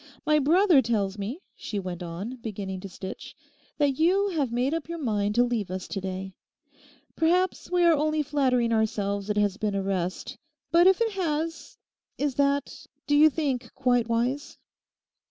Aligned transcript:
'My 0.25 0.39
brother 0.39 0.81
tells 0.81 1.19
me,' 1.19 1.43
she 1.55 1.77
went 1.77 2.01
on, 2.01 2.37
beginning 2.37 2.79
to 2.79 2.89
stitch, 2.89 3.35
'that 3.77 3.99
you 3.99 4.29
have 4.29 4.51
made 4.51 4.73
up 4.73 4.89
your 4.89 4.97
mind 4.97 5.35
to 5.35 5.43
leave 5.43 5.69
us 5.69 5.87
to 5.89 6.01
day. 6.01 6.33
Perhaps 7.15 7.69
we 7.69 7.83
are 7.83 7.93
only 7.93 8.23
flattering 8.23 8.73
ourselves 8.73 9.29
it 9.29 9.37
has 9.37 9.57
been 9.57 9.75
a 9.75 9.83
rest. 9.83 10.39
But 10.71 10.87
if 10.87 11.01
it 11.01 11.11
has—is 11.11 12.33
that, 12.33 12.87
do 13.05 13.15
you 13.15 13.29
think, 13.29 13.71
quite 13.75 14.07
wise? 14.09 14.57